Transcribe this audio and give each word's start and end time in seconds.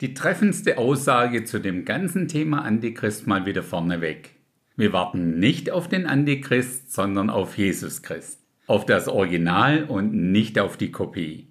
Die 0.00 0.14
treffendste 0.14 0.78
Aussage 0.78 1.44
zu 1.44 1.58
dem 1.58 1.84
ganzen 1.84 2.26
Thema 2.26 2.64
Antichrist 2.64 3.26
mal 3.26 3.44
wieder 3.44 3.62
vorneweg. 3.62 4.30
Wir 4.74 4.94
warten 4.94 5.38
nicht 5.38 5.70
auf 5.70 5.88
den 5.88 6.06
Antichrist, 6.06 6.90
sondern 6.90 7.28
auf 7.28 7.58
Jesus 7.58 8.00
Christ. 8.00 8.40
Auf 8.66 8.86
das 8.86 9.08
Original 9.08 9.84
und 9.84 10.14
nicht 10.14 10.58
auf 10.58 10.78
die 10.78 10.90
Kopie. 10.90 11.50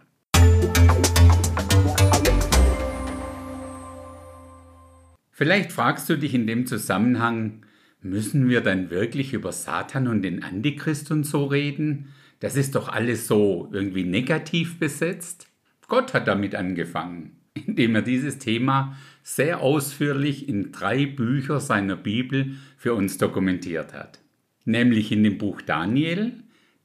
Vielleicht 5.29 5.71
fragst 5.71 6.09
du 6.09 6.18
dich 6.18 6.34
in 6.34 6.47
dem 6.47 6.66
Zusammenhang, 6.66 7.68
müssen 8.02 8.50
wir 8.50 8.61
dann 8.61 8.89
wirklich 8.89 9.34
über 9.34 9.52
Satan 9.52 10.07
und 10.07 10.23
den 10.23 10.41
Antichrist 10.41 11.11
und 11.11 11.23
so 11.23 11.45
reden? 11.45 12.16
Das 12.39 12.55
ist 12.55 12.73
doch 12.73 12.89
alles 12.89 13.27
so 13.27 13.70
irgendwie 13.71 14.05
negativ 14.05 14.79
besetzt. 14.79 15.45
Gott 15.88 16.16
hat 16.16 16.27
damit 16.27 16.55
angefangen 16.55 17.39
indem 17.54 17.95
er 17.95 18.02
dieses 18.02 18.39
Thema 18.39 18.97
sehr 19.23 19.61
ausführlich 19.61 20.50
in 20.50 20.71
drei 20.71 21.05
Bücher 21.05 21.60
seiner 21.60 21.96
Bibel 21.96 22.55
für 22.78 22.93
uns 22.93 23.18
dokumentiert 23.18 23.93
hat. 23.93 24.19
Nämlich 24.65 25.11
in 25.11 25.24
dem 25.24 25.37
Buch 25.37 25.61
Daniel, 25.61 26.33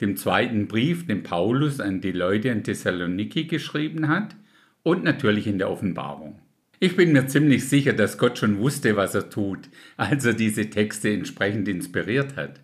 dem 0.01 0.17
zweiten 0.17 0.69
Brief, 0.69 1.07
den 1.07 1.23
Paulus 1.23 1.81
an 1.81 2.01
die 2.01 2.13
Leute 2.13 2.49
in 2.49 2.65
Thessaloniki 2.65 3.45
geschrieben 3.45 4.09
hat, 4.09 4.37
und 4.83 5.03
natürlich 5.03 5.47
in 5.47 5.59
der 5.59 5.71
Offenbarung. 5.71 6.39
Ich 6.79 6.97
bin 6.97 7.13
mir 7.13 7.27
ziemlich 7.27 7.69
sicher, 7.69 7.95
dass 7.95 8.19
Gott 8.19 8.37
schon 8.37 8.59
wusste, 8.59 8.97
was 8.97 9.15
er 9.15 9.31
tut, 9.31 9.71
als 9.97 10.27
er 10.27 10.35
diese 10.35 10.69
Texte 10.69 11.11
entsprechend 11.11 11.67
inspiriert 11.69 12.37
hat. 12.37 12.61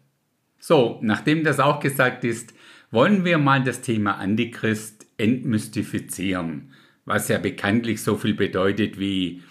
So, 0.59 0.99
nachdem 1.01 1.43
das 1.43 1.59
auch 1.59 1.81
gesagt 1.81 2.25
ist, 2.25 2.53
wollen 2.91 3.25
wir 3.25 3.39
mal 3.39 3.65
das 3.65 3.81
Thema 3.81 4.19
Antichrist 4.19 5.07
entmystifizieren 5.17 6.73
was 7.05 7.29
ja 7.29 7.39
bekanntlich 7.39 8.03
so 8.03 8.17
viel 8.17 8.35
bedeutet 8.35 8.99
wie 8.99 9.43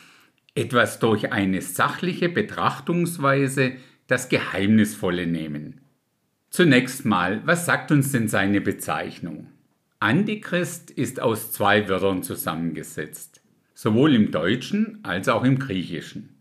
etwas 0.55 0.99
durch 0.99 1.31
eine 1.31 1.61
sachliche 1.61 2.29
Betrachtungsweise 2.29 3.73
das 4.07 4.29
Geheimnisvolle 4.29 5.27
nehmen. 5.27 5.81
Zunächst 6.49 7.05
mal, 7.05 7.41
was 7.45 7.65
sagt 7.65 7.91
uns 7.91 8.11
denn 8.11 8.27
seine 8.27 8.59
Bezeichnung? 8.59 9.47
Antichrist 9.99 10.91
ist 10.91 11.21
aus 11.21 11.51
zwei 11.51 11.87
Wörtern 11.89 12.23
zusammengesetzt, 12.23 13.41
sowohl 13.73 14.15
im 14.15 14.31
Deutschen 14.31 14.99
als 15.03 15.27
auch 15.27 15.43
im 15.43 15.59
Griechischen. 15.59 16.39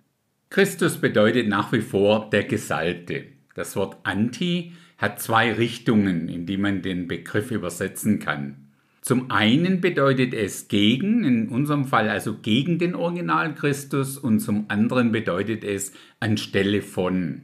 Christus 0.50 0.98
bedeutet 0.98 1.48
nach 1.48 1.72
wie 1.72 1.83
vor 1.83 2.31
der 2.31 2.45
Gesalbte. 2.45 3.27
Das 3.55 3.77
Wort 3.77 3.98
Anti 4.05 4.72
hat 4.97 5.20
zwei 5.20 5.53
Richtungen, 5.53 6.28
in 6.28 6.47
die 6.47 6.56
man 6.56 6.81
den 6.81 7.06
Begriff 7.06 7.50
übersetzen 7.50 8.19
kann. 8.19 8.67
Zum 9.00 9.30
einen 9.30 9.80
bedeutet 9.80 10.34
es 10.34 10.68
gegen, 10.68 11.24
in 11.24 11.48
unserem 11.48 11.84
Fall 11.84 12.08
also 12.08 12.36
gegen 12.38 12.78
den 12.78 12.94
Original 12.94 13.54
Christus 13.54 14.18
und 14.18 14.41
zum 14.41 14.66
anderen 14.68 15.12
bedeutet 15.12 15.64
es 15.64 15.92
anstelle 16.20 16.82
von. 16.82 17.42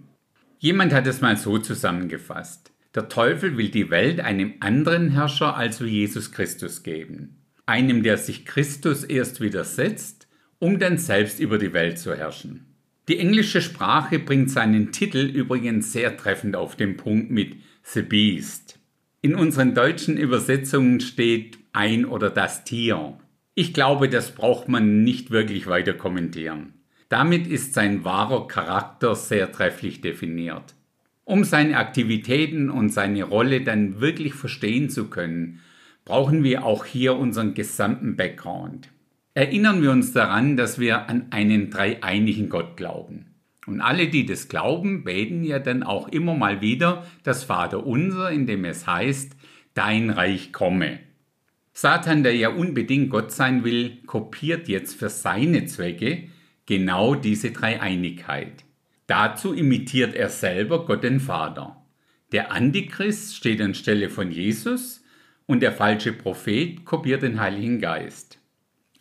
Jemand 0.59 0.93
hat 0.93 1.07
es 1.07 1.21
mal 1.21 1.37
so 1.37 1.59
zusammengefasst. 1.59 2.73
Der 2.95 3.09
Teufel 3.09 3.57
will 3.57 3.71
die 3.71 3.91
Welt 3.91 4.21
einem 4.21 4.55
anderen 4.61 5.11
Herrscher 5.11 5.57
als 5.57 5.81
Jesus 5.81 6.33
Christus 6.33 6.83
geben. 6.83 7.37
Einem, 7.67 8.03
der 8.03 8.19
sich 8.19 8.45
Christus 8.45 9.05
erst 9.05 9.41
widersetzt, 9.41 10.29
um 10.59 10.79
dann 10.79 10.99
selbst 10.99 11.41
über 11.41 11.59
die 11.59 11.73
Welt 11.73 11.99
zu 11.99 12.15
herrschen. 12.15 12.67
Die 13.09 13.19
englische 13.19 13.61
Sprache 13.61 14.19
bringt 14.19 14.51
seinen 14.51 14.93
Titel 14.93 15.19
übrigens 15.19 15.93
sehr 15.93 16.17
treffend 16.17 16.57
auf 16.57 16.77
den 16.77 16.97
Punkt 16.97 17.31
mit 17.31 17.57
The 17.83 18.03
Beast. 18.03 18.79
In 19.25 19.37
unseren 19.37 19.73
deutschen 19.73 20.19
Übersetzungen 20.19 21.01
steht 21.01 21.57
ein 21.73 22.05
oder 22.05 22.29
das 22.29 22.65
Tier. 22.65 23.17
Ich 23.55 23.73
glaube, 23.73 24.11
das 24.11 24.33
braucht 24.33 24.69
man 24.69 25.03
nicht 25.03 25.31
wirklich 25.31 25.67
weiter 25.67 25.95
kommentieren. 25.95 26.75
Damit 27.09 27.47
ist 27.47 27.73
sein 27.73 28.05
wahrer 28.05 28.47
Charakter 28.49 29.17
sehr 29.17 29.51
trefflich 29.51 30.03
definiert. 30.03 30.75
Um 31.25 31.45
seine 31.45 31.79
Aktivitäten 31.79 32.69
und 32.69 32.91
seine 32.91 33.25
Rolle 33.25 33.63
dann 33.63 33.99
wirklich 34.03 34.35
verstehen 34.35 34.91
zu 34.91 35.09
können, 35.09 35.61
brauchen 36.05 36.45
wir 36.45 36.67
auch 36.67 36.85
hier 36.85 37.17
unseren 37.17 37.55
gesamten 37.55 38.17
Background. 38.17 38.91
Erinnern 39.33 39.81
wir 39.81 39.91
uns 39.91 40.13
daran, 40.13 40.59
dass 40.59 40.79
wir 40.79 41.09
an 41.09 41.29
einen 41.31 41.71
dreieinigen 41.71 42.51
Gott 42.51 42.77
glauben. 42.77 43.34
Und 43.67 43.81
alle, 43.81 44.09
die 44.09 44.27
das 44.27 44.49
glauben, 44.49 45.05
beten 45.05 45.43
ja 45.43 45.59
dann 45.59 45.83
auch 45.83 46.09
immer 46.09 46.35
mal 46.35 46.61
wieder 46.61 47.07
das 47.23 47.45
Vaterunser, 47.45 48.31
in 48.31 48.47
dem 48.47 48.65
es 48.65 48.87
heißt, 48.87 49.37
dein 49.75 50.11
Reich 50.11 50.53
komme. 50.53 51.01
Satan, 51.73 52.23
der 52.23 52.37
ja 52.37 52.51
unbedingt 52.51 53.11
Gott 53.11 53.33
sein 53.33 53.65
will, 53.65 53.99
kopiert 54.07 54.69
jetzt 54.69 54.99
für 54.99 55.09
seine 55.09 55.65
Zwecke 55.67 56.29
genau 56.67 57.15
diese 57.15 57.51
Dreieinigkeit. 57.51 58.65
Dazu 59.07 59.53
imitiert 59.53 60.15
er 60.15 60.29
selber 60.29 60.87
Gott 60.87 61.03
den 61.03 61.21
Vater. 61.21 61.85
Der 62.33 62.53
Antichrist 62.53 63.37
steht 63.37 63.61
anstelle 63.61 64.09
von 64.09 64.31
Jesus 64.31 65.05
und 65.47 65.61
der 65.61 65.73
falsche 65.73 66.13
Prophet 66.13 66.85
kopiert 66.85 67.23
den 67.23 67.41
Heiligen 67.41 67.81
Geist. 67.81 68.39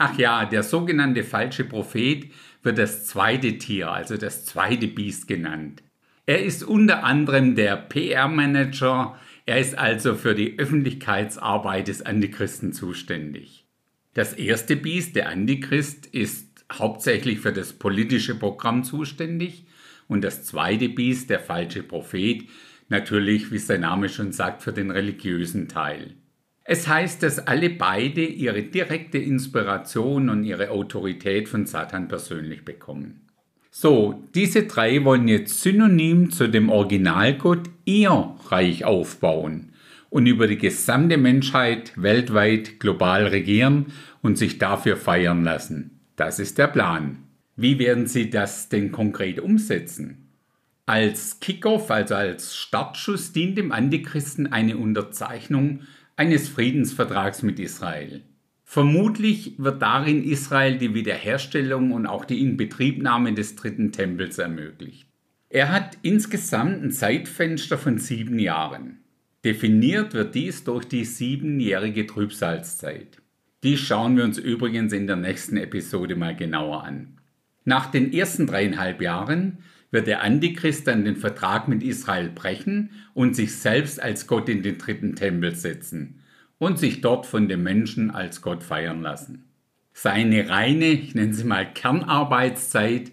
Ach 0.06 0.18
ja, 0.18 0.44
der 0.44 0.64
sogenannte 0.64 1.24
falsche 1.24 1.64
Prophet 1.64 2.30
wird 2.62 2.78
das 2.78 3.06
zweite 3.06 3.58
Tier, 3.58 3.90
also 3.90 4.18
das 4.18 4.44
zweite 4.44 4.90
Biest 4.90 5.30
genannt. 5.30 5.81
Er 6.25 6.44
ist 6.44 6.62
unter 6.62 7.06
anderem 7.06 7.56
der 7.56 7.78
PR-Manager, 7.78 9.18
er 9.46 9.59
ist 9.62 9.78
also 9.78 10.16
für 10.16 10.36
die 10.36 10.59
Öffentlichkeitsarbeit 10.59 11.88
des 11.88 12.02
Antichristen 12.02 12.74
zuständig. 12.74 13.66
Das 14.13 14.34
erste 14.34 14.75
Biest, 14.75 15.16
der 15.16 15.30
Antichrist, 15.30 16.06
ist 16.08 16.66
hauptsächlich 16.69 17.40
für 17.40 17.53
das 17.53 17.72
politische 17.72 18.36
Programm 18.36 18.84
zuständig 18.84 19.68
und 20.09 20.22
das 20.22 20.44
zweite 20.44 20.90
Biest, 20.90 21.30
der 21.30 21.40
falsche 21.40 21.81
Prophet, 21.81 22.44
natürlich, 22.90 23.53
wie 23.53 23.58
sein 23.58 23.80
Name 23.80 24.09
schon 24.09 24.34
sagt, 24.34 24.63
für 24.63 24.74
den 24.74 24.92
religiösen 24.92 25.69
Teil. 25.69 26.18
Es 26.66 26.88
heißt, 26.88 27.24
dass 27.24 27.40
alle 27.46 27.69
beide 27.69 28.24
ihre 28.25 28.63
direkte 28.63 29.18
Inspiration 29.18 30.29
und 30.29 30.44
ihre 30.44 30.69
Autorität 30.69 31.50
von 31.50 31.66
Satan 31.66 32.07
persönlich 32.07 32.63
bekommen. 32.63 33.28
So, 33.69 34.24
diese 34.35 34.63
drei 34.63 35.03
wollen 35.03 35.28
jetzt 35.28 35.62
synonym 35.62 36.29
zu 36.29 36.47
dem 36.47 36.69
Originalgott 36.69 37.69
ihr 37.85 38.35
Reich 38.50 38.85
aufbauen 38.85 39.74
und 40.09 40.28
über 40.28 40.47
die 40.47 40.59
gesamte 40.59 41.18
Menschheit 41.18 41.91
weltweit 41.96 42.80
global 42.80 43.25
regieren 43.25 43.88
und 44.22 44.38
sich 44.38 44.59
dafür 44.59 44.95
feiern 44.95 45.44
lassen. 45.44 46.00
Das 46.16 46.38
ist 46.38 46.59
der 46.59 46.68
Plan. 46.68 47.24
Wie 47.56 47.80
werden 47.80 48.06
sie 48.06 48.30
das 48.30 48.69
denn 48.69 48.91
konkret 48.91 49.40
umsetzen? 49.40 50.30
Als 50.85 51.40
Kickoff, 51.40 51.90
also 51.90 52.13
als 52.13 52.56
Startschuss, 52.56 53.31
dient 53.31 53.57
dem 53.57 53.72
Antichristen 53.72 54.51
eine 54.51 54.78
Unterzeichnung 54.78 55.80
eines 56.16 56.50
Friedensvertrags 56.50 57.44
mit 57.44 57.59
Israel. 57.59 58.24
Vermutlich 58.63 59.56
wird 59.57 59.81
darin 59.81 60.24
Israel 60.24 60.78
die 60.78 60.94
Wiederherstellung 60.94 61.91
und 61.91 62.07
auch 62.07 62.25
die 62.25 62.41
Inbetriebnahme 62.41 63.34
des 63.34 63.56
dritten 63.56 63.91
Tempels 63.91 64.38
ermöglicht. 64.38 65.07
Er 65.50 65.72
hat 65.72 65.97
insgesamt 66.01 66.84
ein 66.84 66.91
Zeitfenster 66.91 67.78
von 67.78 68.00
sieben 68.00 68.40
Jahren. 68.40 69.00
Definiert 69.46 70.13
wird 70.13 70.34
dies 70.34 70.63
durch 70.63 70.85
die 70.85 71.06
siebenjährige 71.06 72.07
Trübsalzeit. 72.07 73.22
Dies 73.62 73.80
schauen 73.80 74.18
wir 74.18 74.24
uns 74.24 74.38
übrigens 74.38 74.94
in 74.94 75.06
der 75.06 75.16
nächsten 75.18 75.57
Episode 75.57 76.16
mal 76.16 76.35
genauer 76.35 76.84
an. 76.84 77.19
Nach 77.66 77.91
den 77.91 78.12
ersten 78.12 78.47
dreieinhalb 78.47 79.01
Jahren 79.01 79.59
wird 79.94 80.08
der 80.08 80.24
Antichrist 80.24 80.88
dann 80.88 81.06
den 81.06 81.16
Vertrag 81.16 81.68
mit 81.68 81.84
Israel 81.84 82.30
brechen 82.30 82.90
und 83.14 83.36
sich 83.36 83.56
selbst 83.56 84.02
als 84.02 84.26
Gott 84.26 84.50
in 84.50 84.64
den 84.64 84.80
dritten 84.80 85.16
Tempel 85.16 85.56
setzen 85.56 86.20
und 86.58 86.80
sich 86.80 87.02
dort 87.02 87.28
von 87.28 87.48
den 87.48 87.62
Menschen 87.62 88.09
als 88.09 88.42
Gott 88.42 88.64
feiern 88.64 89.02
lassen. 89.04 89.44
Seine 89.94 90.50
reine, 90.50 90.88
ich 90.88 91.14
nenne 91.14 91.36
sie 91.36 91.44
mal 91.44 91.72
Kernarbeitszeit, 91.72 93.12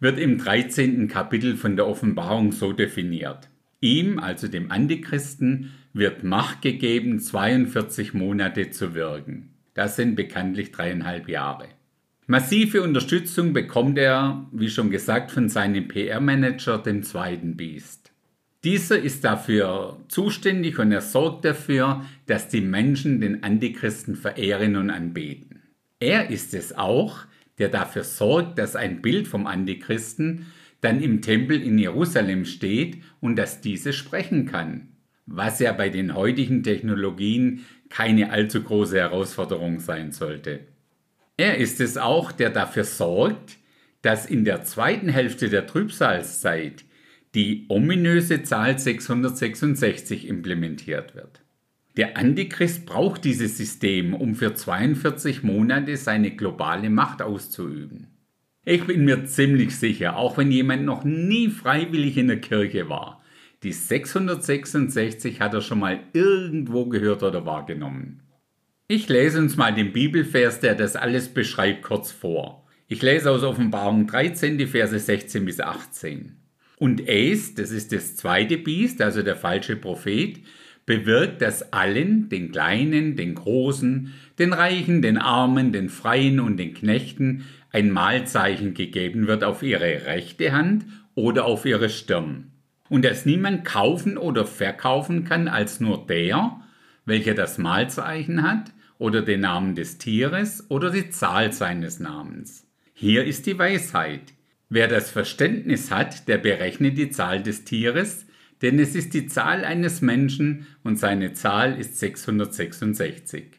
wird 0.00 0.18
im 0.18 0.38
13. 0.38 1.06
Kapitel 1.06 1.54
von 1.54 1.76
der 1.76 1.86
Offenbarung 1.86 2.50
so 2.50 2.72
definiert. 2.72 3.50
Ihm, 3.82 4.18
also 4.18 4.48
dem 4.48 4.70
Antichristen, 4.70 5.72
wird 5.92 6.24
Macht 6.24 6.62
gegeben, 6.62 7.20
42 7.20 8.14
Monate 8.14 8.70
zu 8.70 8.94
wirken. 8.94 9.50
Das 9.74 9.96
sind 9.96 10.14
bekanntlich 10.14 10.72
dreieinhalb 10.72 11.28
Jahre. 11.28 11.68
Massive 12.26 12.82
Unterstützung 12.82 13.52
bekommt 13.52 13.98
er, 13.98 14.46
wie 14.52 14.70
schon 14.70 14.90
gesagt, 14.90 15.32
von 15.32 15.48
seinem 15.48 15.88
PR-Manager, 15.88 16.78
dem 16.78 17.02
zweiten 17.02 17.56
Biest. 17.56 18.12
Dieser 18.62 18.96
ist 18.96 19.24
dafür 19.24 19.98
zuständig 20.06 20.78
und 20.78 20.92
er 20.92 21.00
sorgt 21.00 21.44
dafür, 21.44 22.04
dass 22.26 22.48
die 22.48 22.60
Menschen 22.60 23.20
den 23.20 23.42
Antichristen 23.42 24.14
verehren 24.14 24.76
und 24.76 24.90
anbeten. 24.90 25.62
Er 25.98 26.30
ist 26.30 26.54
es 26.54 26.76
auch, 26.76 27.18
der 27.58 27.68
dafür 27.68 28.04
sorgt, 28.04 28.56
dass 28.56 28.76
ein 28.76 29.02
Bild 29.02 29.26
vom 29.26 29.48
Antichristen 29.48 30.46
dann 30.80 31.00
im 31.00 31.22
Tempel 31.22 31.60
in 31.60 31.76
Jerusalem 31.76 32.44
steht 32.44 33.02
und 33.20 33.34
dass 33.34 33.60
diese 33.60 33.92
sprechen 33.92 34.46
kann. 34.46 34.88
Was 35.26 35.58
ja 35.58 35.72
bei 35.72 35.88
den 35.88 36.14
heutigen 36.14 36.62
Technologien 36.62 37.64
keine 37.88 38.30
allzu 38.30 38.62
große 38.62 38.96
Herausforderung 38.96 39.80
sein 39.80 40.12
sollte. 40.12 40.60
Er 41.42 41.58
ist 41.58 41.80
es 41.80 41.98
auch, 41.98 42.30
der 42.30 42.50
dafür 42.50 42.84
sorgt, 42.84 43.58
dass 44.00 44.26
in 44.26 44.44
der 44.44 44.62
zweiten 44.62 45.08
Hälfte 45.08 45.48
der 45.48 45.66
Trübsalzeit 45.66 46.84
die 47.34 47.66
ominöse 47.68 48.44
Zahl 48.44 48.78
666 48.78 50.28
implementiert 50.28 51.16
wird. 51.16 51.40
Der 51.96 52.16
Antichrist 52.16 52.86
braucht 52.86 53.24
dieses 53.24 53.56
System, 53.56 54.14
um 54.14 54.36
für 54.36 54.54
42 54.54 55.42
Monate 55.42 55.96
seine 55.96 56.30
globale 56.30 56.90
Macht 56.90 57.22
auszuüben. 57.22 58.06
Ich 58.64 58.84
bin 58.84 59.04
mir 59.04 59.24
ziemlich 59.24 59.76
sicher, 59.76 60.16
auch 60.16 60.38
wenn 60.38 60.52
jemand 60.52 60.84
noch 60.84 61.02
nie 61.02 61.48
freiwillig 61.48 62.18
in 62.18 62.28
der 62.28 62.40
Kirche 62.40 62.88
war, 62.88 63.20
die 63.64 63.72
666 63.72 65.40
hat 65.40 65.54
er 65.54 65.60
schon 65.60 65.80
mal 65.80 65.98
irgendwo 66.12 66.86
gehört 66.86 67.24
oder 67.24 67.44
wahrgenommen. 67.44 68.21
Ich 68.94 69.08
lese 69.08 69.38
uns 69.38 69.56
mal 69.56 69.72
den 69.72 69.90
Bibelvers, 69.90 70.60
der 70.60 70.74
das 70.74 70.96
alles 70.96 71.30
beschreibt, 71.30 71.82
kurz 71.82 72.12
vor. 72.12 72.66
Ich 72.88 73.00
lese 73.00 73.30
aus 73.30 73.42
Offenbarung 73.42 74.06
13, 74.06 74.58
die 74.58 74.66
Verse 74.66 74.98
16 74.98 75.46
bis 75.46 75.60
18. 75.60 76.36
Und 76.76 77.00
Ace, 77.08 77.54
das 77.54 77.70
ist 77.70 77.90
das 77.92 78.16
zweite 78.16 78.58
Biest, 78.58 79.00
also 79.00 79.22
der 79.22 79.36
falsche 79.36 79.76
Prophet, 79.76 80.40
bewirkt, 80.84 81.40
dass 81.40 81.72
allen, 81.72 82.28
den 82.28 82.52
Kleinen, 82.52 83.16
den 83.16 83.34
Großen, 83.34 84.12
den 84.38 84.52
Reichen, 84.52 85.00
den 85.00 85.16
Armen, 85.16 85.72
den 85.72 85.88
Freien 85.88 86.38
und 86.38 86.58
den 86.58 86.74
Knechten, 86.74 87.46
ein 87.70 87.90
Mahlzeichen 87.90 88.74
gegeben 88.74 89.26
wird 89.26 89.42
auf 89.42 89.62
ihre 89.62 90.04
rechte 90.04 90.52
Hand 90.52 90.84
oder 91.14 91.46
auf 91.46 91.64
ihre 91.64 91.88
Stirn 91.88 92.52
und 92.90 93.06
dass 93.06 93.24
niemand 93.24 93.64
kaufen 93.64 94.18
oder 94.18 94.44
verkaufen 94.44 95.24
kann 95.24 95.48
als 95.48 95.80
nur 95.80 96.06
der, 96.06 96.60
welcher 97.06 97.32
das 97.32 97.56
Malzeichen 97.56 98.42
hat 98.42 98.70
oder 99.02 99.20
den 99.20 99.40
Namen 99.40 99.74
des 99.74 99.98
Tieres 99.98 100.64
oder 100.70 100.90
die 100.90 101.10
Zahl 101.10 101.52
seines 101.52 101.98
Namens. 101.98 102.68
Hier 102.94 103.24
ist 103.24 103.46
die 103.46 103.58
Weisheit. 103.58 104.32
Wer 104.68 104.86
das 104.86 105.10
Verständnis 105.10 105.90
hat, 105.90 106.28
der 106.28 106.38
berechnet 106.38 106.96
die 106.96 107.10
Zahl 107.10 107.42
des 107.42 107.64
Tieres, 107.64 108.26
denn 108.62 108.78
es 108.78 108.94
ist 108.94 109.12
die 109.12 109.26
Zahl 109.26 109.64
eines 109.64 110.02
Menschen 110.02 110.68
und 110.84 111.00
seine 111.00 111.32
Zahl 111.32 111.78
ist 111.80 111.98
666. 111.98 113.58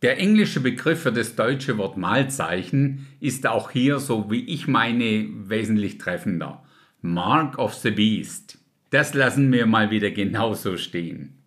Der 0.00 0.18
englische 0.18 0.60
Begriff 0.60 1.02
für 1.02 1.12
das 1.12 1.36
deutsche 1.36 1.76
Wort 1.76 1.98
Malzeichen 1.98 3.06
ist 3.20 3.46
auch 3.46 3.70
hier, 3.70 3.98
so 3.98 4.30
wie 4.30 4.46
ich 4.46 4.68
meine, 4.68 5.28
wesentlich 5.50 5.98
treffender. 5.98 6.64
Mark 7.02 7.58
of 7.58 7.74
the 7.74 7.90
Beast. 7.90 8.58
Das 8.88 9.12
lassen 9.12 9.52
wir 9.52 9.66
mal 9.66 9.90
wieder 9.90 10.10
genauso 10.10 10.78
stehen. 10.78 11.41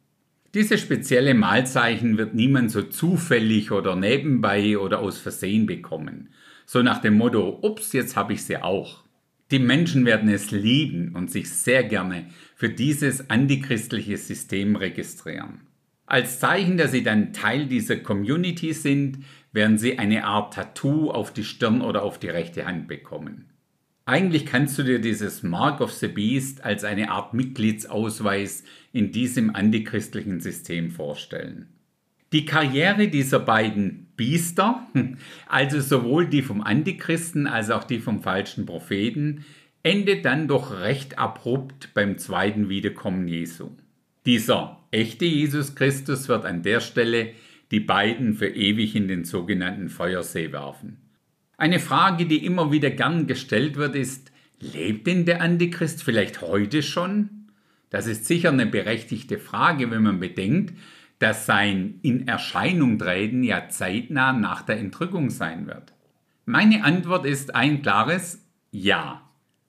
Diese 0.55 0.77
spezielle 0.77 1.33
Malzeichen 1.33 2.17
wird 2.17 2.33
niemand 2.33 2.71
so 2.71 2.81
zufällig 2.81 3.71
oder 3.71 3.97
nebenbei 3.97 4.77
oder 4.77 4.99
aus 4.99 5.17
Versehen 5.17 5.65
bekommen. 5.65 6.29
So 6.65 6.81
nach 6.81 7.01
dem 7.01 7.17
Motto, 7.17 7.59
ups, 7.61 7.91
jetzt 7.91 8.15
habe 8.15 8.31
ich 8.31 8.45
sie 8.45 8.63
auch. 8.63 9.03
Die 9.51 9.59
Menschen 9.59 10.05
werden 10.05 10.29
es 10.29 10.51
lieben 10.51 11.13
und 11.13 11.29
sich 11.29 11.49
sehr 11.49 11.83
gerne 11.83 12.27
für 12.55 12.69
dieses 12.69 13.29
antichristliche 13.29 14.15
System 14.15 14.77
registrieren. 14.77 15.59
Als 16.05 16.39
Zeichen, 16.39 16.77
dass 16.77 16.91
sie 16.91 17.03
dann 17.03 17.33
Teil 17.33 17.65
dieser 17.65 17.97
Community 17.97 18.71
sind, 18.71 19.25
werden 19.51 19.77
sie 19.77 19.99
eine 19.99 20.23
Art 20.23 20.53
Tattoo 20.53 21.11
auf 21.11 21.33
die 21.33 21.43
Stirn 21.43 21.81
oder 21.81 22.01
auf 22.03 22.17
die 22.17 22.29
rechte 22.29 22.65
Hand 22.65 22.87
bekommen. 22.87 23.49
Eigentlich 24.07 24.45
kannst 24.45 24.77
du 24.77 24.83
dir 24.83 24.99
dieses 24.99 25.41
Mark 25.41 25.81
of 25.81 25.91
the 25.91 26.07
Beast 26.07 26.63
als 26.63 26.83
eine 26.83 27.09
Art 27.09 27.33
Mitgliedsausweis 27.33 28.63
in 28.93 29.11
diesem 29.11 29.55
antichristlichen 29.55 30.39
System 30.39 30.91
vorstellen. 30.91 31.69
Die 32.31 32.45
Karriere 32.45 33.07
dieser 33.07 33.39
beiden 33.39 34.05
Biester, 34.15 34.85
also 35.47 35.81
sowohl 35.81 36.27
die 36.27 36.43
vom 36.43 36.61
Antichristen 36.61 37.47
als 37.47 37.71
auch 37.71 37.83
die 37.83 37.97
vom 37.97 38.21
falschen 38.21 38.67
Propheten, 38.67 39.43
endet 39.81 40.23
dann 40.23 40.47
doch 40.47 40.79
recht 40.79 41.17
abrupt 41.17 41.95
beim 41.95 42.19
zweiten 42.19 42.69
Wiederkommen 42.69 43.27
Jesu. 43.27 43.71
Dieser 44.27 44.83
echte 44.91 45.25
Jesus 45.25 45.73
Christus 45.73 46.27
wird 46.27 46.45
an 46.45 46.61
der 46.61 46.79
Stelle 46.79 47.31
die 47.71 47.79
beiden 47.79 48.35
für 48.35 48.49
ewig 48.49 48.95
in 48.95 49.07
den 49.07 49.23
sogenannten 49.23 49.89
Feuersee 49.89 50.51
werfen. 50.51 51.04
Eine 51.57 51.79
Frage, 51.79 52.25
die 52.25 52.45
immer 52.45 52.71
wieder 52.71 52.89
gern 52.89 53.27
gestellt 53.27 53.77
wird, 53.77 53.95
ist, 53.95 54.31
lebt 54.59 55.07
denn 55.07 55.25
der 55.25 55.41
Antichrist 55.41 56.03
vielleicht 56.03 56.41
heute 56.41 56.83
schon? 56.83 57.29
Das 57.89 58.07
ist 58.07 58.25
sicher 58.25 58.49
eine 58.49 58.65
berechtigte 58.65 59.37
Frage, 59.37 59.89
wenn 59.89 60.03
man 60.03 60.19
bedenkt, 60.19 60.73
dass 61.19 61.45
sein 61.45 61.99
in 62.01 62.27
Erscheinung 62.27 62.99
treten 62.99 63.43
ja 63.43 63.69
zeitnah 63.69 64.33
nach 64.33 64.63
der 64.63 64.79
Entrückung 64.79 65.29
sein 65.29 65.65
wird. 65.67 65.93
Meine 66.45 66.83
Antwort 66.83 67.25
ist 67.25 67.55
ein 67.55 67.81
klares 67.81 68.45
Ja. 68.71 69.21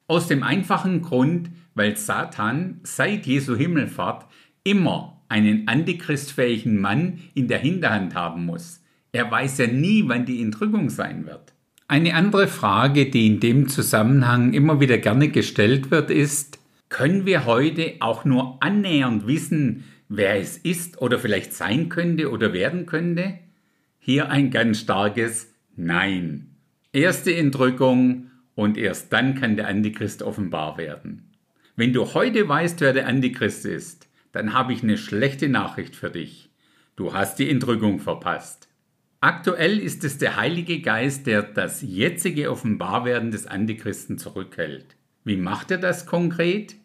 Aus 0.09 0.27
dem 0.27 0.43
einfachen 0.43 1.03
Grund, 1.03 1.51
weil 1.75 1.97
Satan 1.97 2.81
seit 2.83 3.27
Jesu 3.27 3.57
Himmelfahrt 3.57 4.27
immer 4.65 5.23
einen 5.29 5.69
antichristfähigen 5.69 6.81
Mann 6.81 7.21
in 7.35 7.49
der 7.49 7.59
Hinterhand 7.59 8.15
haben 8.15 8.45
muss. 8.45 8.83
Er 9.13 9.31
weiß 9.31 9.59
ja 9.59 9.67
nie, 9.69 10.03
wann 10.07 10.27
die 10.27 10.43
Entrückung 10.43 10.91
sein 10.91 11.27
wird. 11.27 11.56
Eine 11.89 12.15
andere 12.15 12.49
Frage, 12.49 13.11
die 13.11 13.29
in 13.29 13.39
dem 13.39 13.69
Zusammenhang 13.69 14.53
immer 14.53 14.81
wieder 14.81 14.99
gerne 14.99 15.29
gestellt 15.29 15.93
wird, 15.93 16.11
ist, 16.11 16.59
können 16.89 17.27
wir 17.27 17.47
heute 17.47 17.95
auch 18.01 18.25
nur 18.25 18.61
annähernd 18.61 19.29
wissen, 19.29 19.85
wer 20.09 20.35
es 20.35 20.57
ist 20.57 21.01
oder 21.01 21.21
vielleicht 21.21 21.53
sein 21.53 21.89
könnte 21.89 22.33
oder 22.33 22.53
werden 22.53 22.87
könnte? 22.87 23.39
Hier 24.01 24.31
ein 24.31 24.51
ganz 24.51 24.81
starkes 24.81 25.53
Nein. 25.77 26.57
Erste 26.93 27.33
Entrückung 27.37 28.31
und 28.57 28.79
erst 28.79 29.13
dann 29.13 29.37
kann 29.37 29.55
der 29.55 29.69
Antichrist 29.69 30.25
offenbar 30.25 30.79
werden. 30.79 31.31
Wenn 31.77 31.93
du 31.93 32.15
heute 32.15 32.49
weißt, 32.49 32.81
wer 32.81 32.95
der 32.95 33.07
Antichrist 33.07 33.65
ist, 33.65 34.09
dann 34.33 34.55
habe 34.55 34.73
ich 34.73 34.83
eine 34.83 34.99
schlechte 34.99 35.49
Nachricht 35.49 35.95
für 35.95 36.11
dich. 36.11 36.51
Du 36.97 37.13
hast 37.13 37.39
die 37.39 37.49
Entrückung 37.49 38.01
verpasst. 38.01 38.66
Aktuell 39.21 39.79
ist 39.79 40.05
es 40.05 40.19
der 40.19 40.37
Heilige 40.37 40.81
Geist, 40.81 41.27
der 41.27 41.43
das 41.43 41.81
jetzige 41.83 42.51
Offenbarwerden 42.51 43.31
des 43.31 43.47
Antichristen 43.47 44.19
zurückhält. 44.19 44.97
Wie 45.25 45.37
macht 45.37 45.71
er 45.71 45.79
das 45.79 46.07
konkret? 46.07 46.77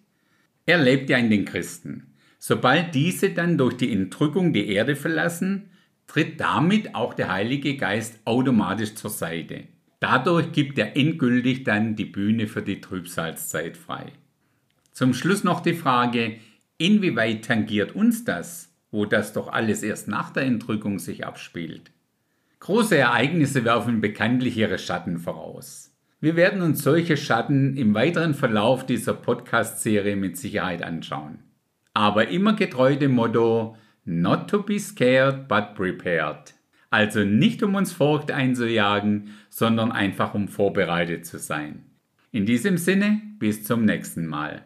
Er 0.66 0.78
lebt 0.78 1.10
ja 1.10 1.18
in 1.18 1.30
den 1.30 1.46
Christen. 1.46 2.14
Sobald 2.40 2.96
diese 2.96 3.32
dann 3.32 3.58
durch 3.58 3.76
die 3.76 3.92
Entrückung 3.92 4.54
die 4.54 4.70
Erde 4.70 4.96
verlassen, 4.96 5.70
tritt 6.08 6.40
damit 6.40 6.96
auch 6.96 7.14
der 7.14 7.32
Heilige 7.32 7.78
Geist 7.78 8.20
automatisch 8.26 8.96
zur 8.96 9.12
Seite. 9.12 9.66
Dadurch 10.00 10.52
gibt 10.52 10.80
er 10.80 10.98
endgültig 10.98 11.64
dann 11.64 11.96
die 11.96 12.06
Bühne 12.06 12.48
für 12.48 12.64
die 12.64 12.82
Trübsalzeit 12.82 13.78
frei. 13.78 14.12
Zum 14.92 15.14
Schluss 15.14 15.44
noch 15.44 15.60
die 15.60 15.76
Frage, 15.76 16.38
inwieweit 16.78 17.46
tangiert 17.46 17.94
uns 17.94 18.24
das, 18.24 18.74
wo 18.90 19.06
das 19.06 19.34
doch 19.34 19.48
alles 19.48 19.84
erst 19.84 20.08
nach 20.08 20.32
der 20.32 20.44
Entrückung 20.44 20.98
sich 20.98 21.26
abspielt? 21.26 21.92
Große 22.62 22.96
Ereignisse 22.96 23.66
werfen 23.66 24.02
bekanntlich 24.02 24.56
ihre 24.56 24.78
Schatten 24.78 25.18
voraus. 25.18 25.98
Wir 26.20 26.36
werden 26.36 26.62
uns 26.62 26.84
solche 26.84 27.18
Schatten 27.18 27.76
im 27.76 27.96
weiteren 27.96 28.36
Verlauf 28.36 28.86
dieser 28.86 29.16
Podcast-Serie 29.16 30.16
mit 30.16 30.38
Sicherheit 30.38 30.84
anschauen. 30.84 31.40
Aber 31.96 32.28
immer 32.28 32.54
getreu 32.54 32.96
dem 32.96 33.14
Motto 33.14 33.76
Not 34.06 34.48
to 34.48 34.62
be 34.62 34.78
scared, 34.80 35.48
but 35.48 35.74
prepared. 35.74 36.54
Also 36.92 37.24
nicht 37.24 37.64
um 37.64 37.74
uns 37.74 37.94
Furcht 37.94 38.30
einzujagen, 38.30 39.32
sondern 39.50 39.92
einfach 39.92 40.36
um 40.36 40.48
vorbereitet 40.48 41.26
zu 41.26 41.40
sein. 41.40 41.86
In 42.32 42.46
diesem 42.46 42.78
Sinne, 42.78 43.22
bis 43.40 43.64
zum 43.64 43.86
nächsten 43.86 44.28
Mal. 44.28 44.62